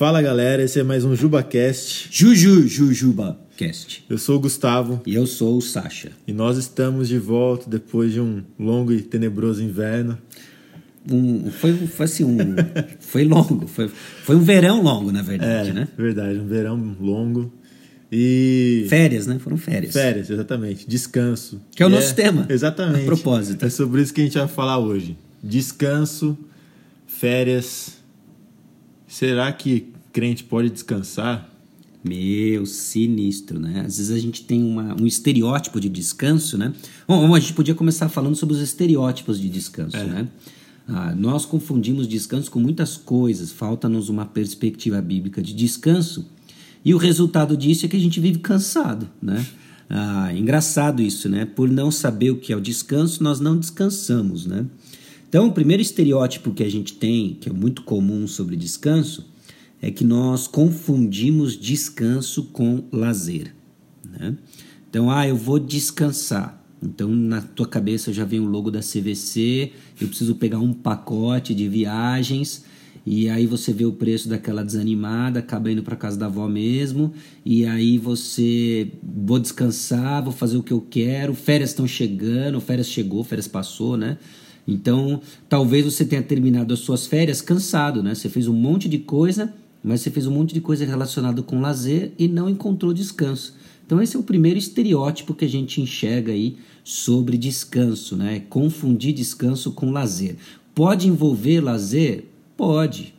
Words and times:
Fala 0.00 0.22
galera, 0.22 0.62
esse 0.62 0.80
é 0.80 0.82
mais 0.82 1.04
um 1.04 1.14
JubaCast. 1.14 2.08
Juju 2.10 2.66
Jujuba 2.66 3.38
Cast. 3.54 4.02
Eu 4.08 4.16
sou 4.16 4.36
o 4.36 4.40
Gustavo 4.40 5.02
E 5.04 5.14
eu 5.14 5.26
sou 5.26 5.58
o 5.58 5.60
Sasha. 5.60 6.12
e 6.26 6.32
nós 6.32 6.56
estamos 6.56 7.06
de 7.06 7.18
volta 7.18 7.68
depois 7.68 8.10
de 8.10 8.18
um 8.18 8.42
longo 8.58 8.94
e 8.94 9.02
tenebroso 9.02 9.62
inverno. 9.62 10.16
Um, 11.06 11.50
foi, 11.50 11.74
foi 11.86 12.04
assim, 12.06 12.24
um, 12.24 12.38
foi 12.98 13.24
longo. 13.24 13.66
Foi, 13.66 13.90
foi 14.24 14.36
um 14.36 14.40
verão 14.40 14.82
longo, 14.82 15.12
na 15.12 15.20
verdade, 15.20 15.68
É, 15.68 15.72
né? 15.74 15.88
verdade, 15.98 16.38
um 16.38 16.46
verão 16.46 16.96
longo. 16.98 17.52
E. 18.10 18.86
Férias, 18.88 19.26
né? 19.26 19.38
Foram 19.38 19.58
férias. 19.58 19.92
Férias, 19.92 20.30
exatamente. 20.30 20.88
Descanso. 20.88 21.60
Que 21.76 21.82
é 21.82 21.86
o 21.86 21.90
E 21.90 21.92
nosso 21.92 22.14
tema. 22.14 22.46
Exatamente. 22.48 23.02
A 23.02 23.04
propósito. 23.04 23.66
É 23.66 23.68
sobre 23.68 24.00
isso 24.00 24.14
que 24.14 24.22
a 24.22 24.24
gente 24.24 24.38
vai 24.38 24.48
falar 24.48 24.78
hoje. 24.78 25.18
Descanso, 25.44 26.38
férias. 27.06 27.99
Será 29.10 29.52
que 29.52 29.88
crente 30.12 30.44
pode 30.44 30.70
descansar? 30.70 31.50
Meu, 32.02 32.64
sinistro, 32.64 33.58
né? 33.58 33.80
Às 33.84 33.98
vezes 33.98 34.10
a 34.12 34.18
gente 34.18 34.44
tem 34.44 34.62
uma, 34.62 34.96
um 34.98 35.04
estereótipo 35.04 35.80
de 35.80 35.88
descanso, 35.88 36.56
né? 36.56 36.72
Bom, 37.08 37.34
a 37.34 37.40
gente 37.40 37.52
podia 37.52 37.74
começar 37.74 38.08
falando 38.08 38.36
sobre 38.36 38.54
os 38.54 38.62
estereótipos 38.62 39.40
de 39.40 39.48
descanso, 39.48 39.96
né? 39.96 40.28
Ah, 40.86 41.12
nós 41.14 41.44
confundimos 41.44 42.06
descanso 42.06 42.50
com 42.52 42.60
muitas 42.60 42.96
coisas, 42.96 43.50
falta-nos 43.50 44.08
uma 44.08 44.24
perspectiva 44.24 45.02
bíblica 45.02 45.42
de 45.42 45.54
descanso, 45.54 46.24
e 46.84 46.94
o 46.94 46.96
resultado 46.96 47.56
disso 47.56 47.86
é 47.86 47.88
que 47.88 47.96
a 47.96 48.00
gente 48.00 48.20
vive 48.20 48.38
cansado, 48.38 49.10
né? 49.20 49.44
Ah, 49.88 50.32
engraçado 50.32 51.02
isso, 51.02 51.28
né? 51.28 51.44
Por 51.44 51.68
não 51.68 51.90
saber 51.90 52.30
o 52.30 52.36
que 52.36 52.52
é 52.52 52.56
o 52.56 52.60
descanso, 52.60 53.24
nós 53.24 53.40
não 53.40 53.58
descansamos, 53.58 54.46
né? 54.46 54.64
Então, 55.30 55.46
o 55.46 55.52
primeiro 55.52 55.80
estereótipo 55.80 56.52
que 56.52 56.64
a 56.64 56.68
gente 56.68 56.94
tem, 56.94 57.34
que 57.40 57.48
é 57.48 57.52
muito 57.52 57.82
comum 57.82 58.26
sobre 58.26 58.56
descanso, 58.56 59.30
é 59.80 59.88
que 59.88 60.02
nós 60.02 60.48
confundimos 60.48 61.56
descanso 61.56 62.46
com 62.46 62.82
lazer. 62.90 63.54
Né? 64.04 64.36
Então, 64.90 65.08
ah, 65.08 65.28
eu 65.28 65.36
vou 65.36 65.60
descansar. 65.60 66.60
Então, 66.82 67.14
na 67.14 67.40
tua 67.40 67.68
cabeça 67.68 68.12
já 68.12 68.24
vem 68.24 68.40
o 68.40 68.44
logo 68.44 68.72
da 68.72 68.80
CVC, 68.80 69.70
eu 70.00 70.08
preciso 70.08 70.34
pegar 70.34 70.58
um 70.58 70.72
pacote 70.72 71.54
de 71.54 71.68
viagens, 71.68 72.64
e 73.06 73.28
aí 73.28 73.46
você 73.46 73.72
vê 73.72 73.84
o 73.84 73.92
preço 73.92 74.28
daquela 74.28 74.64
desanimada, 74.64 75.38
acaba 75.38 75.70
indo 75.70 75.84
para 75.84 75.94
casa 75.94 76.18
da 76.18 76.26
avó 76.26 76.48
mesmo, 76.48 77.12
e 77.44 77.64
aí 77.64 77.98
você 77.98 78.90
vou 79.00 79.38
descansar, 79.38 80.24
vou 80.24 80.32
fazer 80.32 80.56
o 80.56 80.62
que 80.64 80.72
eu 80.72 80.80
quero, 80.80 81.34
férias 81.34 81.70
estão 81.70 81.86
chegando, 81.86 82.60
férias 82.60 82.88
chegou, 82.88 83.22
férias 83.22 83.46
passou, 83.46 83.96
né? 83.96 84.18
Então, 84.66 85.20
talvez 85.48 85.84
você 85.84 86.04
tenha 86.04 86.22
terminado 86.22 86.72
as 86.72 86.80
suas 86.80 87.06
férias 87.06 87.40
cansado, 87.40 88.02
né? 88.02 88.14
Você 88.14 88.28
fez 88.28 88.46
um 88.46 88.54
monte 88.54 88.88
de 88.88 88.98
coisa, 88.98 89.52
mas 89.82 90.00
você 90.00 90.10
fez 90.10 90.26
um 90.26 90.30
monte 90.30 90.54
de 90.54 90.60
coisa 90.60 90.84
relacionada 90.84 91.42
com 91.42 91.60
lazer 91.60 92.12
e 92.18 92.28
não 92.28 92.48
encontrou 92.48 92.92
descanso. 92.92 93.54
Então, 93.84 94.00
esse 94.00 94.16
é 94.16 94.18
o 94.18 94.22
primeiro 94.22 94.58
estereótipo 94.58 95.34
que 95.34 95.44
a 95.44 95.48
gente 95.48 95.80
enxerga 95.80 96.32
aí 96.32 96.56
sobre 96.84 97.36
descanso, 97.36 98.16
né? 98.16 98.40
Confundir 98.48 99.12
descanso 99.12 99.72
com 99.72 99.90
lazer. 99.90 100.36
Pode 100.74 101.08
envolver 101.08 101.60
lazer? 101.60 102.24
Pode. 102.56 103.14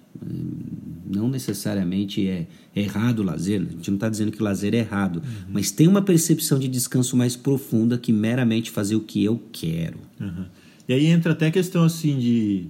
Não 1.05 1.27
necessariamente 1.27 2.25
é 2.27 2.47
errado 2.75 3.19
o 3.19 3.23
lazer, 3.23 3.61
a 3.61 3.71
gente 3.71 3.89
não 3.89 3.95
está 3.95 4.07
dizendo 4.07 4.31
que 4.31 4.41
lazer 4.41 4.73
é 4.73 4.77
errado, 4.77 5.21
mas 5.49 5.71
tem 5.71 5.87
uma 5.87 6.01
percepção 6.01 6.57
de 6.57 6.67
descanso 6.67 7.17
mais 7.17 7.35
profunda 7.35 7.97
que 7.97 8.13
meramente 8.13 8.71
fazer 8.71 8.95
o 8.95 9.01
que 9.01 9.23
eu 9.23 9.41
quero. 9.51 9.97
Uhum. 10.19 10.45
E 10.91 10.93
aí 10.93 11.05
entra 11.05 11.31
até 11.31 11.47
a 11.47 11.51
questão 11.51 11.85
assim 11.85 12.19
de 12.19 12.67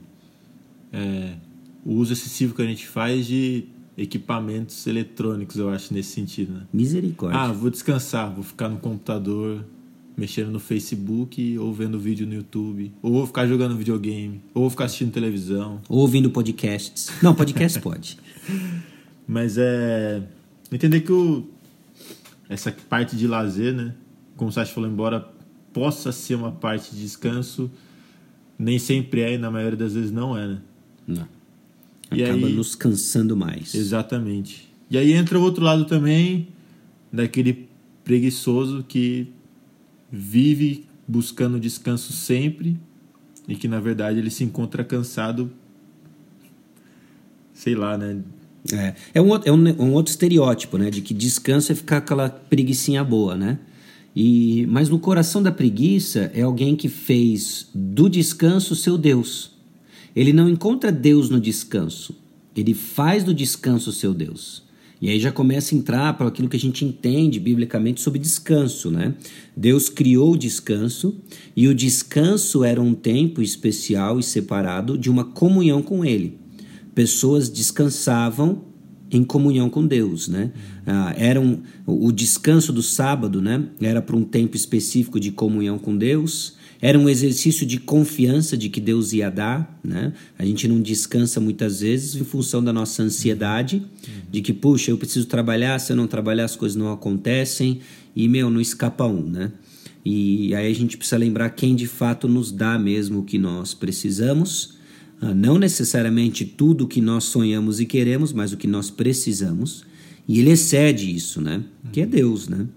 é, 0.93 1.33
o 1.83 1.93
uso 1.93 2.13
excessivo 2.13 2.53
que 2.53 2.61
a 2.61 2.65
gente 2.65 2.85
faz 2.85 3.25
de 3.25 3.63
equipamentos 3.97 4.85
eletrônicos, 4.85 5.55
eu 5.55 5.69
acho, 5.69 5.91
nesse 5.91 6.11
sentido, 6.11 6.53
né? 6.53 6.61
Misericórdia. 6.71 7.39
Ah, 7.39 7.51
vou 7.51 7.71
descansar, 7.71 8.31
vou 8.31 8.43
ficar 8.43 8.69
no 8.69 8.77
computador, 8.77 9.65
mexendo 10.15 10.51
no 10.51 10.59
Facebook, 10.59 11.57
ou 11.57 11.73
vendo 11.73 11.99
vídeo 11.99 12.27
no 12.27 12.35
YouTube, 12.35 12.93
ou 13.01 13.11
vou 13.11 13.25
ficar 13.25 13.47
jogando 13.47 13.75
videogame, 13.75 14.39
ou 14.53 14.61
vou 14.61 14.69
ficar 14.69 14.85
assistindo 14.85 15.11
televisão. 15.11 15.81
Ou 15.89 16.01
ouvindo 16.01 16.29
podcasts. 16.29 17.11
Não, 17.23 17.33
podcast 17.33 17.79
pode. 17.81 18.19
Mas 19.27 19.57
é. 19.57 20.21
Entender 20.71 21.01
que 21.01 21.11
o, 21.11 21.47
essa 22.47 22.71
parte 22.87 23.15
de 23.15 23.25
lazer, 23.25 23.73
né? 23.73 23.95
Como 24.37 24.51
o 24.51 24.53
Sasha 24.53 24.71
falou, 24.71 24.87
embora 24.87 25.27
possa 25.73 26.11
ser 26.11 26.35
uma 26.35 26.51
parte 26.51 26.93
de 26.93 27.01
descanso, 27.01 27.71
nem 28.61 28.77
sempre 28.77 29.21
é, 29.21 29.33
e 29.33 29.37
na 29.37 29.49
maioria 29.49 29.77
das 29.77 29.93
vezes 29.95 30.11
não 30.11 30.37
é, 30.37 30.47
né? 30.47 30.57
Não. 31.07 31.27
E 32.11 32.23
Acaba 32.23 32.47
aí- 32.47 32.53
nos 32.53 32.75
cansando 32.75 33.35
mais. 33.35 33.73
Exatamente. 33.73 34.69
E 34.89 34.97
aí 34.97 35.13
entra 35.13 35.39
o 35.39 35.41
outro 35.41 35.63
lado 35.63 35.85
também, 35.85 36.47
daquele 37.11 37.67
preguiçoso 38.03 38.83
que 38.87 39.27
vive 40.11 40.85
buscando 41.07 41.59
descanso 41.59 42.11
sempre 42.13 42.77
e 43.47 43.55
que 43.55 43.67
na 43.67 43.79
verdade 43.79 44.19
ele 44.19 44.29
se 44.29 44.43
encontra 44.43 44.83
cansado, 44.83 45.49
sei 47.53 47.75
lá, 47.75 47.97
né? 47.97 48.19
É, 48.71 48.93
é, 49.15 49.21
um, 49.21 49.35
é 49.35 49.51
um, 49.51 49.81
um 49.81 49.93
outro 49.93 50.11
estereótipo, 50.11 50.77
né? 50.77 50.89
De 50.89 51.01
que 51.01 51.13
descanso 51.13 51.71
é 51.71 51.75
ficar 51.75 51.97
aquela 51.97 52.29
preguiçinha 52.29 53.03
boa, 53.03 53.35
né? 53.35 53.57
E, 54.15 54.65
mas 54.67 54.89
no 54.89 54.99
coração 54.99 55.41
da 55.41 55.51
preguiça 55.51 56.31
é 56.33 56.41
alguém 56.41 56.75
que 56.75 56.89
fez 56.89 57.69
do 57.73 58.09
descanso 58.09 58.75
seu 58.75 58.97
Deus. 58.97 59.51
Ele 60.15 60.33
não 60.33 60.49
encontra 60.49 60.91
Deus 60.91 61.29
no 61.29 61.39
descanso. 61.39 62.15
Ele 62.55 62.73
faz 62.73 63.23
do 63.23 63.33
descanso 63.33 63.91
seu 63.91 64.13
Deus. 64.13 64.63
E 65.01 65.09
aí 65.09 65.19
já 65.19 65.31
começa 65.31 65.73
a 65.73 65.77
entrar 65.77 66.13
para 66.17 66.27
aquilo 66.27 66.49
que 66.49 66.57
a 66.57 66.59
gente 66.59 66.85
entende 66.85 67.39
biblicamente 67.39 68.01
sobre 68.01 68.19
descanso, 68.19 68.91
né? 68.91 69.15
Deus 69.57 69.89
criou 69.89 70.33
o 70.33 70.37
descanso 70.37 71.15
e 71.55 71.67
o 71.67 71.73
descanso 71.73 72.63
era 72.63 72.79
um 72.79 72.93
tempo 72.93 73.41
especial 73.41 74.19
e 74.19 74.23
separado 74.23 74.97
de 74.97 75.09
uma 75.09 75.23
comunhão 75.23 75.81
com 75.81 76.05
Ele 76.05 76.41
pessoas 76.93 77.49
descansavam 77.49 78.63
em 79.11 79.23
comunhão 79.23 79.69
com 79.69 79.85
Deus, 79.85 80.27
né? 80.27 80.51
Ah, 80.85 81.13
era 81.17 81.39
um, 81.39 81.59
o 81.85 82.11
descanso 82.11 82.71
do 82.71 82.81
sábado, 82.81 83.41
né? 83.41 83.63
Era 83.81 84.01
para 84.01 84.15
um 84.15 84.23
tempo 84.23 84.55
específico 84.55 85.19
de 85.19 85.31
comunhão 85.31 85.77
com 85.77 85.97
Deus. 85.97 86.55
Era 86.81 86.97
um 86.97 87.07
exercício 87.07 87.65
de 87.65 87.77
confiança 87.77 88.57
de 88.57 88.67
que 88.69 88.81
Deus 88.81 89.13
ia 89.13 89.29
dar, 89.29 89.79
né? 89.83 90.13
A 90.39 90.45
gente 90.45 90.67
não 90.67 90.81
descansa 90.81 91.39
muitas 91.39 91.81
vezes 91.81 92.15
em 92.15 92.23
função 92.23 92.63
da 92.63 92.73
nossa 92.73 93.03
ansiedade, 93.03 93.83
de 94.31 94.41
que 94.41 94.53
puxa, 94.53 94.89
eu 94.89 94.97
preciso 94.97 95.27
trabalhar, 95.27 95.77
se 95.79 95.91
eu 95.91 95.95
não 95.95 96.07
trabalhar 96.07 96.45
as 96.45 96.55
coisas 96.55 96.75
não 96.75 96.91
acontecem 96.91 97.81
e 98.15 98.27
meu, 98.27 98.49
não 98.49 98.59
escapa 98.59 99.05
um, 99.05 99.21
né? 99.21 99.51
E 100.03 100.55
aí 100.55 100.71
a 100.71 100.75
gente 100.75 100.97
precisa 100.97 101.17
lembrar 101.17 101.51
quem 101.51 101.75
de 101.75 101.85
fato 101.85 102.27
nos 102.27 102.51
dá 102.51 102.79
mesmo 102.79 103.19
o 103.19 103.23
que 103.23 103.37
nós 103.37 103.75
precisamos. 103.75 104.80
Ah, 105.21 105.33
Não 105.33 105.57
necessariamente 105.57 106.43
tudo 106.43 106.85
o 106.85 106.87
que 106.87 106.99
nós 106.99 107.25
sonhamos 107.25 107.79
e 107.79 107.85
queremos, 107.85 108.33
mas 108.33 108.51
o 108.51 108.57
que 108.57 108.67
nós 108.67 108.89
precisamos. 108.89 109.85
E 110.27 110.39
ele 110.39 110.51
excede 110.51 111.13
isso, 111.13 111.39
né? 111.39 111.63
Que 111.91 112.01
é 112.01 112.05
Deus, 112.05 112.47
né? 112.47 112.67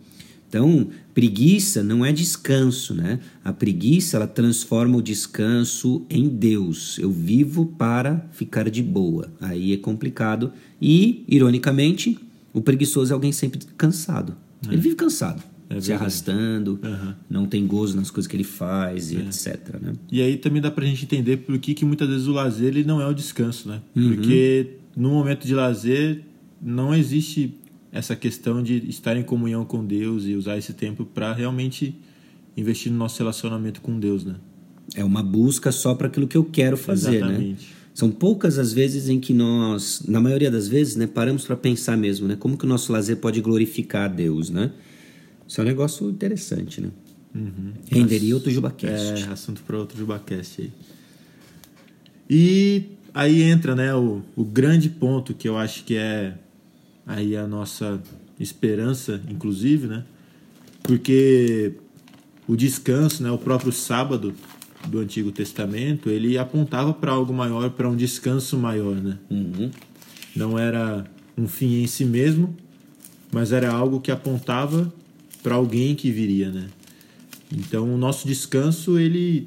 Então, 0.49 0.89
preguiça 1.13 1.83
não 1.83 2.05
é 2.05 2.13
descanso, 2.13 2.95
né? 2.95 3.19
A 3.45 3.53
preguiça, 3.53 4.17
ela 4.17 4.27
transforma 4.27 4.97
o 4.97 5.03
descanso 5.03 6.07
em 6.09 6.29
Deus. 6.29 6.97
Eu 6.99 7.11
vivo 7.11 7.67
para 7.67 8.29
ficar 8.31 8.71
de 8.71 8.83
boa. 8.83 9.33
Aí 9.41 9.73
é 9.73 9.77
complicado. 9.77 10.53
E, 10.81 11.25
ironicamente, 11.27 12.19
o 12.53 12.61
preguiçoso 12.61 13.13
é 13.13 13.15
alguém 13.15 13.33
sempre 13.33 13.59
cansado. 13.77 14.37
Ele 14.69 14.81
vive 14.81 14.95
cansado, 14.95 15.43
É 15.77 15.81
se 15.81 15.93
arrastando, 15.93 16.79
Aham. 16.83 17.17
não 17.29 17.47
tem 17.47 17.67
gozo 17.67 17.97
nas 17.97 18.11
coisas 18.11 18.29
que 18.29 18.37
ele 18.37 18.45
faz 18.45 19.13
e 19.13 19.17
etc, 19.17 19.81
né? 19.81 19.93
E 20.11 20.23
aí 20.23 20.37
também 20.37 20.61
dá 20.61 20.71
pra 20.71 20.85
gente 20.85 21.05
entender 21.05 21.39
por 21.39 21.59
que, 21.59 21.75
que 21.75 21.85
muitas 21.85 22.09
vezes 22.09 22.27
o 22.27 22.33
lazer 22.33 22.69
ele 22.69 22.85
não 22.85 23.01
é 23.01 23.07
o 23.07 23.13
descanso, 23.13 23.69
né? 23.69 23.81
Uhum. 23.95 24.15
Porque 24.15 24.77
no 24.97 25.11
momento 25.11 25.47
de 25.47 25.55
lazer 25.55 26.23
não 26.63 26.95
existe 26.95 27.55
essa 27.93 28.17
questão 28.17 28.63
de 28.63 28.89
estar 28.89 29.17
em 29.17 29.23
comunhão 29.23 29.65
com 29.65 29.85
Deus 29.85 30.25
e 30.27 30.35
usar 30.35 30.59
esse 30.59 30.73
tempo 30.73 31.05
para 31.05 31.33
realmente 31.33 31.95
investir 32.57 32.91
no 32.91 32.99
nosso 32.99 33.19
relacionamento 33.19 33.81
com 33.81 33.99
Deus, 33.99 34.25
né? 34.25 34.35
É 34.95 35.05
uma 35.05 35.23
busca 35.23 35.73
só 35.73 35.95
para 35.95 36.09
aquilo 36.09 36.27
que 36.27 36.37
eu 36.37 36.45
quero 36.45 36.77
fazer, 36.77 37.21
né? 37.21 37.29
Exatamente. 37.29 37.75
São 37.95 38.11
poucas 38.11 38.59
as 38.59 38.73
vezes 38.73 39.09
em 39.09 39.21
que 39.21 39.33
nós, 39.33 40.03
na 40.09 40.21
maioria 40.21 40.51
das 40.51 40.67
vezes, 40.67 40.97
né, 40.97 41.07
paramos 41.07 41.45
para 41.45 41.55
pensar 41.55 41.97
mesmo, 41.97 42.27
né? 42.27 42.35
Como 42.37 42.59
que 42.59 42.65
o 42.65 42.69
nosso 42.69 42.93
lazer 42.93 43.19
pode 43.19 43.41
glorificar 43.41 44.07
a 44.07 44.09
Deus, 44.09 44.51
né? 44.51 44.73
Isso 45.47 45.61
é 45.61 45.65
um 45.65 45.67
negócio 45.67 46.09
interessante, 46.11 46.81
né? 46.81 46.91
Renderia 47.91 48.35
outro 48.35 48.51
JubaCast. 48.51 49.25
É, 49.25 49.33
assunto 49.33 49.63
para 49.63 49.77
outro 49.77 49.99
JubaCast 49.99 50.63
aí. 50.63 50.73
E 52.31 52.85
aí 53.13 53.43
entra, 53.43 53.75
né, 53.75 53.95
o, 53.95 54.23
o 54.37 54.45
grande 54.45 54.89
ponto 54.89 55.35
que 55.35 55.49
eu 55.49 55.59
acho 55.59 55.85
que 55.85 55.97
é 55.97 56.35
aí 57.07 57.37
a 57.37 57.47
nossa 57.47 58.01
esperança, 58.39 59.21
inclusive, 59.29 59.87
né? 59.87 60.05
Porque 60.83 61.73
o 62.47 62.57
descanso, 62.57 63.23
né, 63.23 63.31
o 63.31 63.39
próprio 63.39 63.73
sábado 63.73 64.35
do 64.87 64.99
Antigo 64.99 65.33
Testamento, 65.33 66.11
ele 66.11 66.39
apontava 66.39 66.93
para 66.93 67.13
algo 67.13 67.33
maior, 67.33 67.71
para 67.71 67.89
um 67.89 67.97
descanso 67.97 68.57
maior, 68.57 68.95
né? 68.95 69.19
Uhum. 69.31 69.71
Não 70.37 70.59
era 70.59 71.05
um 71.37 71.49
fim 71.49 71.83
em 71.83 71.87
si 71.87 72.05
mesmo, 72.05 72.55
mas 73.33 73.53
era 73.53 73.71
algo 73.71 74.01
que 74.01 74.11
apontava 74.11 74.93
para 75.45 75.57
alguém 75.57 75.95
que 75.95 76.11
viria, 76.11 76.51
né? 76.51 76.69
Então 77.53 77.95
o 77.95 77.99
nosso 77.99 78.27
descanso 78.27 78.99
ele 78.99 79.47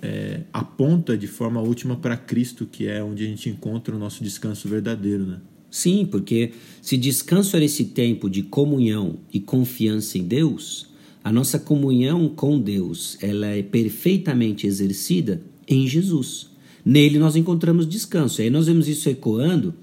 é, 0.00 0.40
aponta 0.50 1.16
de 1.16 1.26
forma 1.26 1.60
última 1.60 1.94
para 1.94 2.16
Cristo, 2.16 2.64
que 2.64 2.86
é 2.86 3.04
onde 3.04 3.22
a 3.22 3.26
gente 3.26 3.50
encontra 3.50 3.94
o 3.94 3.98
nosso 3.98 4.24
descanso 4.24 4.66
verdadeiro, 4.66 5.26
né? 5.26 5.40
Sim, 5.70 6.08
porque 6.10 6.52
se 6.80 6.96
descanso 6.96 7.54
era 7.54 7.66
esse 7.66 7.84
tempo 7.84 8.30
de 8.30 8.42
comunhão 8.44 9.18
e 9.30 9.38
confiança 9.38 10.16
em 10.16 10.22
Deus, 10.22 10.86
a 11.22 11.30
nossa 11.30 11.58
comunhão 11.58 12.26
com 12.26 12.58
Deus 12.58 13.18
ela 13.20 13.48
é 13.48 13.62
perfeitamente 13.62 14.66
exercida 14.66 15.42
em 15.68 15.86
Jesus. 15.86 16.48
Nele 16.82 17.18
nós 17.18 17.36
encontramos 17.36 17.86
descanso. 17.86 18.40
E 18.40 18.44
aí 18.44 18.50
nós 18.50 18.68
vemos 18.68 18.88
isso 18.88 19.06
ecoando 19.10 19.74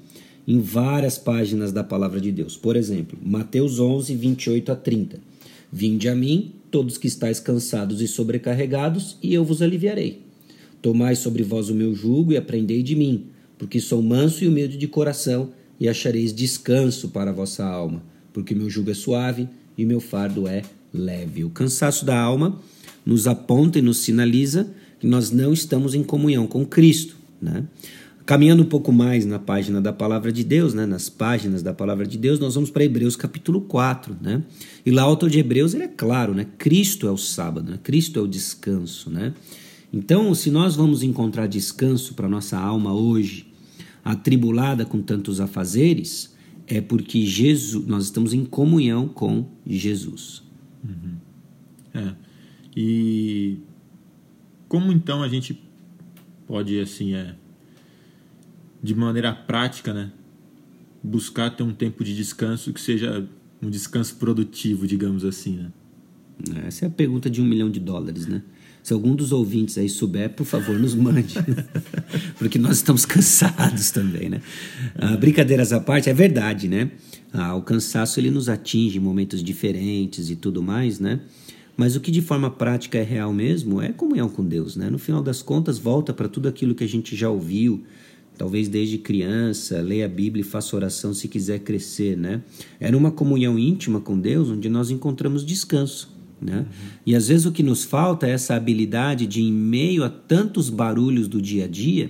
em 0.48 0.60
várias 0.60 1.18
páginas 1.18 1.72
da 1.72 1.84
palavra 1.84 2.20
de 2.20 2.32
Deus. 2.32 2.58
Por 2.58 2.76
exemplo, 2.76 3.18
Mateus 3.22 3.80
11, 3.80 4.16
28 4.16 4.72
a 4.72 4.76
30. 4.76 5.20
Vinde 5.72 6.08
a 6.10 6.16
mim, 6.16 6.54
todos 6.70 6.98
que 6.98 7.08
estáis 7.08 7.40
cansados 7.40 8.02
e 8.02 8.08
sobrecarregados, 8.08 9.18
e 9.24 9.34
eu 9.34 9.44
vos 9.44 9.62
aliviarei. 9.62 10.22
Tomai 10.82 11.16
sobre 11.16 11.44
vós 11.44 11.70
o 11.70 11.76
meu 11.76 11.96
jugo 11.96 12.34
e 12.34 12.38
aprendei 12.38 12.84
de 12.84 12.96
mim, 12.96 13.28
porque 13.58 13.80
sou 13.80 14.02
manso 14.02 14.44
e 14.44 14.48
humilde 14.48 14.78
de 14.78 14.88
coração, 14.88 15.52
e 15.80 15.88
achareis 15.88 16.34
descanso 16.34 17.10
para 17.10 17.32
a 17.32 17.34
vossa 17.34 17.66
alma, 17.66 18.04
porque 18.32 18.54
meu 18.54 18.70
jugo 18.70 18.92
é 18.92 18.94
suave 18.94 19.50
e 19.78 19.86
meu 19.86 20.00
fardo 20.00 20.48
é 20.48 20.62
leve. 20.94 21.44
O 21.44 21.50
cansaço 21.50 22.06
da 22.06 22.20
alma 22.20 22.62
nos 23.06 23.28
aponta 23.28 23.80
e 23.80 23.82
nos 23.82 23.98
sinaliza 23.98 24.72
que 25.00 25.08
nós 25.08 25.32
não 25.32 25.52
estamos 25.52 25.94
em 25.96 26.04
comunhão 26.04 26.48
com 26.48 26.66
Cristo, 26.66 27.18
né? 27.42 27.66
Caminhando 28.26 28.64
um 28.64 28.66
pouco 28.66 28.92
mais 28.92 29.26
na 29.26 29.38
página 29.38 29.82
da 29.82 29.92
palavra 29.92 30.32
de 30.32 30.44
Deus, 30.44 30.74
né, 30.74 30.86
nas 30.86 31.10
páginas 31.10 31.62
da 31.62 31.74
palavra 31.74 32.08
de 32.08 32.18
Deus, 32.18 32.40
nós 32.40 32.56
vamos 32.56 32.70
para 32.70 32.84
Hebreus 32.84 33.16
capítulo 33.18 33.62
4. 33.62 34.16
Né? 34.22 34.42
E 34.86 34.92
lá 34.92 35.06
o 35.06 35.10
autor 35.10 35.30
de 35.30 35.40
Hebreus 35.40 35.74
ele 35.74 35.84
é 35.84 35.88
claro, 35.90 36.34
né? 36.34 36.46
Cristo 36.58 37.06
é 37.08 37.12
o 37.12 37.18
sábado, 37.18 37.70
né? 37.70 37.80
Cristo 37.84 38.20
é 38.20 38.22
o 38.22 38.28
descanso. 38.28 39.10
Né? 39.10 39.34
Então, 39.92 40.34
se 40.34 40.50
nós 40.50 40.76
vamos 40.76 41.04
encontrar 41.04 41.48
descanso 41.48 42.14
para 42.14 42.30
nossa 42.30 42.58
alma 42.58 42.94
hoje, 42.94 43.52
atribulada 44.04 44.86
com 44.86 45.02
tantos 45.02 45.42
afazeres, 45.42 46.34
é 46.66 46.80
porque 46.80 47.26
Jesus, 47.26 47.86
nós 47.86 48.06
estamos 48.06 48.34
em 48.34 48.46
comunhão 48.46 49.08
com 49.08 49.46
Jesus. 49.68 50.44
Uhum. 50.84 51.16
É. 51.94 52.14
E 52.76 53.58
como 54.68 54.92
então 54.92 55.22
a 55.22 55.28
gente 55.28 55.62
pode 56.48 56.80
assim 56.80 57.14
é 57.14 57.36
de 58.84 58.94
maneira 58.94 59.34
prática, 59.34 59.94
né? 59.94 60.12
Buscar 61.02 61.50
ter 61.50 61.64
um 61.64 61.74
tempo 61.74 62.04
de 62.04 62.14
descanso 62.14 62.74
que 62.74 62.82
seja 62.82 63.26
um 63.62 63.70
descanso 63.70 64.18
produtivo, 64.18 64.86
digamos 64.86 65.24
assim, 65.24 65.56
né? 65.56 65.72
Essa 66.68 66.86
é 66.86 66.88
a 66.88 66.92
pergunta 66.92 67.30
de 67.30 67.42
um 67.42 67.46
milhão 67.46 67.70
de 67.70 67.80
dólares, 67.80 68.28
né? 68.28 68.44
Se 68.82 68.92
algum 68.92 69.16
dos 69.16 69.32
ouvintes 69.32 69.78
aí 69.78 69.88
souber, 69.88 70.32
por 70.32 70.46
favor, 70.46 70.78
nos 70.78 70.94
mande. 70.94 71.36
Porque 72.38 72.60
nós 72.60 72.78
estamos 72.78 73.06
cansados 73.06 73.92
também, 73.92 74.30
né? 74.30 74.42
Ah, 74.96 75.16
brincadeiras 75.16 75.72
à 75.72 75.80
parte, 75.80 76.10
é 76.10 76.14
verdade, 76.14 76.68
né? 76.68 76.92
Ah, 77.32 77.56
o 77.56 77.62
cansaço 77.62 78.20
ele 78.20 78.30
nos 78.30 78.50
atinge 78.50 78.98
em 78.98 79.02
momentos 79.02 79.42
diferentes 79.42 80.30
e 80.30 80.36
tudo 80.36 80.62
mais, 80.62 81.00
né? 81.00 81.22
Mas 81.78 81.96
o 81.96 82.02
que 82.02 82.12
de 82.12 82.22
forma 82.22 82.52
prática 82.52 82.98
é 82.98 83.04
real 83.04 83.34
mesmo 83.34 83.82
é 83.82 83.94
comunhão 83.94 84.28
com 84.28 84.44
Deus, 84.44 84.76
né? 84.76 84.90
No 84.90 85.00
final 85.00 85.24
das 85.24 85.42
contas, 85.42 85.78
volta 85.80 86.14
para 86.14 86.28
tudo 86.28 86.50
aquilo 86.50 86.76
que 86.76 86.84
a 86.84 86.88
gente 86.88 87.16
já 87.16 87.30
ouviu, 87.30 87.84
talvez 88.38 88.68
desde 88.68 88.98
criança, 88.98 89.82
leia 89.82 90.06
a 90.06 90.10
Bíblia 90.10 90.42
e 90.42 90.46
faça 90.46 90.76
oração 90.76 91.14
se 91.14 91.28
quiser 91.28 91.60
crescer, 91.60 92.18
né? 92.18 92.42
Era 92.80 92.98
uma 92.98 93.12
comunhão 93.12 93.58
íntima 93.58 94.00
com 94.00 94.20
Deus 94.20 94.50
onde 94.50 94.70
nós 94.70 94.90
encontramos 94.90 95.46
descanso, 95.46 96.10
né? 96.42 96.60
Uhum. 96.60 96.66
E 97.06 97.16
às 97.16 97.28
vezes 97.28 97.46
o 97.46 97.52
que 97.52 97.64
nos 97.64 97.84
falta 97.84 98.28
é 98.28 98.32
essa 98.32 98.56
habilidade 98.56 99.28
de, 99.28 99.42
em 99.42 99.52
meio 99.52 100.04
a 100.04 100.10
tantos 100.10 100.70
barulhos 100.70 101.28
do 101.28 101.42
dia 101.42 101.66
a 101.66 101.68
dia, 101.68 102.10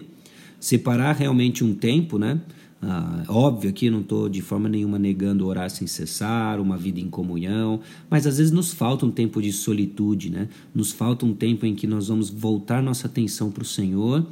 separar 0.59 1.13
realmente 1.15 1.63
um 1.63 1.73
tempo, 1.73 2.17
né? 2.17 2.39
Ah, 2.85 3.23
óbvio 3.29 3.71
que 3.71 3.89
não 3.89 4.01
estou 4.01 4.27
de 4.27 4.41
forma 4.41 4.67
nenhuma 4.67 4.99
negando 4.99 5.47
orar 5.47 5.69
sem 5.69 5.87
cessar, 5.87 6.59
uma 6.59 6.75
vida 6.75 6.99
em 6.99 7.07
comunhão, 7.07 7.79
mas 8.09 8.27
às 8.27 8.37
vezes 8.37 8.51
nos 8.51 8.73
falta 8.73 9.05
um 9.05 9.11
tempo 9.11 9.41
de 9.41 9.53
solitude, 9.53 10.29
né? 10.29 10.49
Nos 10.75 10.91
falta 10.91 11.25
um 11.25 11.33
tempo 11.33 11.65
em 11.65 11.73
que 11.73 11.87
nós 11.87 12.09
vamos 12.09 12.29
voltar 12.29 12.83
nossa 12.83 13.07
atenção 13.07 13.49
para 13.49 13.63
o 13.63 13.65
Senhor 13.65 14.25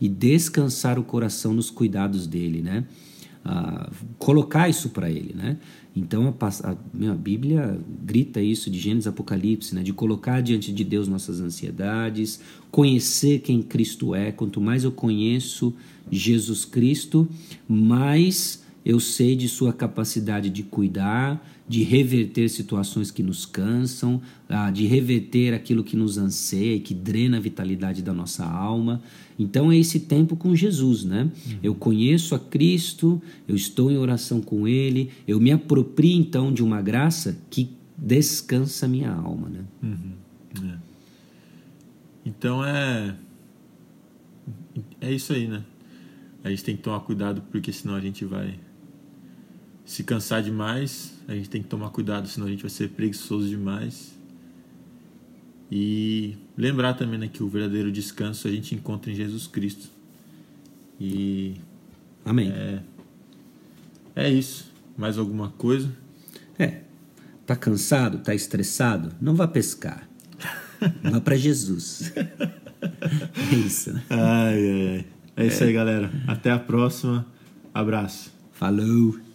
e 0.00 0.08
descansar 0.08 0.98
o 0.98 1.04
coração 1.04 1.54
nos 1.54 1.70
cuidados 1.70 2.26
dele, 2.26 2.60
né? 2.62 2.84
Ah, 3.44 3.90
colocar 4.18 4.68
isso 4.68 4.90
para 4.90 5.08
ele, 5.08 5.32
né? 5.32 5.56
Então 5.94 6.34
a, 6.40 6.70
a, 6.70 7.14
Bíblia 7.14 7.80
grita 8.04 8.42
isso 8.42 8.68
de 8.68 8.78
Gênesis 8.78 9.06
Apocalipse, 9.06 9.74
né? 9.74 9.82
De 9.82 9.92
colocar 9.92 10.40
diante 10.42 10.72
de 10.72 10.84
Deus 10.84 11.08
nossas 11.08 11.40
ansiedades, 11.40 12.40
conhecer 12.70 13.38
quem 13.38 13.62
Cristo 13.62 14.14
é. 14.14 14.32
Quanto 14.32 14.60
mais 14.60 14.84
eu 14.84 14.92
conheço 14.92 15.72
Jesus 16.10 16.64
Cristo, 16.64 17.28
mais 17.68 18.65
eu 18.86 19.00
sei 19.00 19.34
de 19.34 19.48
sua 19.48 19.72
capacidade 19.72 20.48
de 20.48 20.62
cuidar, 20.62 21.44
de 21.68 21.82
reverter 21.82 22.48
situações 22.48 23.10
que 23.10 23.20
nos 23.20 23.44
cansam, 23.44 24.22
ah, 24.48 24.70
de 24.70 24.86
reverter 24.86 25.52
aquilo 25.52 25.82
que 25.82 25.96
nos 25.96 26.16
anseia 26.16 26.76
e 26.76 26.80
que 26.80 26.94
drena 26.94 27.38
a 27.38 27.40
vitalidade 27.40 28.00
da 28.00 28.12
nossa 28.12 28.44
alma. 28.46 29.02
Então 29.36 29.72
é 29.72 29.76
esse 29.76 29.98
tempo 29.98 30.36
com 30.36 30.54
Jesus, 30.54 31.02
né? 31.02 31.24
Uhum. 31.24 31.58
Eu 31.64 31.74
conheço 31.74 32.32
a 32.36 32.38
Cristo, 32.38 33.20
eu 33.48 33.56
estou 33.56 33.90
em 33.90 33.96
oração 33.96 34.40
com 34.40 34.68
Ele, 34.68 35.10
eu 35.26 35.40
me 35.40 35.50
aproprio 35.50 36.16
então 36.16 36.52
de 36.52 36.62
uma 36.62 36.80
graça 36.80 37.36
que 37.50 37.68
descansa 37.98 38.86
a 38.86 38.88
minha 38.88 39.10
alma, 39.10 39.48
né? 39.48 39.64
Uhum. 39.82 40.68
É. 40.70 40.78
Então 42.24 42.64
é 42.64 43.16
é 45.00 45.12
isso 45.12 45.32
aí, 45.32 45.48
né? 45.48 45.64
A 46.44 46.50
gente 46.50 46.62
tem 46.62 46.76
que 46.76 46.84
tomar 46.84 47.00
cuidado 47.00 47.42
porque 47.50 47.72
senão 47.72 47.96
a 47.96 48.00
gente 48.00 48.24
vai 48.24 48.56
se 49.86 50.02
cansar 50.02 50.42
demais, 50.42 51.14
a 51.28 51.34
gente 51.34 51.48
tem 51.48 51.62
que 51.62 51.68
tomar 51.68 51.90
cuidado, 51.90 52.26
senão 52.26 52.48
a 52.48 52.50
gente 52.50 52.62
vai 52.62 52.70
ser 52.70 52.88
preguiçoso 52.90 53.48
demais. 53.48 54.14
E 55.70 56.36
lembrar 56.58 56.94
também 56.94 57.18
né, 57.18 57.28
que 57.28 57.42
o 57.42 57.48
verdadeiro 57.48 57.90
descanso 57.90 58.48
a 58.48 58.50
gente 58.50 58.74
encontra 58.74 59.10
em 59.10 59.14
Jesus 59.14 59.46
Cristo. 59.46 59.88
E. 61.00 61.54
Amém. 62.24 62.50
É, 62.50 62.80
é 64.16 64.30
isso. 64.30 64.72
Mais 64.98 65.18
alguma 65.18 65.50
coisa? 65.50 65.88
É. 66.58 66.80
Tá 67.46 67.54
cansado? 67.54 68.18
Tá 68.18 68.34
estressado? 68.34 69.14
Não 69.20 69.34
vá 69.34 69.46
pescar. 69.46 70.08
Vá 71.02 71.20
para 71.20 71.36
Jesus. 71.36 72.12
É 72.16 73.54
isso. 73.54 73.92
Né? 73.92 74.02
Ai, 74.10 74.18
ai, 74.18 74.96
ai. 74.96 75.06
É 75.36 75.46
isso 75.46 75.64
aí, 75.64 75.72
galera. 75.72 76.10
Até 76.26 76.50
a 76.50 76.58
próxima. 76.58 77.26
Abraço. 77.72 78.30
Falou. 78.52 79.25